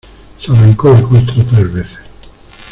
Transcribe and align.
Se 0.39 0.51
arrancó 0.51 0.91
la 0.93 1.03
costra 1.03 1.43
tres 1.45 1.71
veces. 1.71 1.99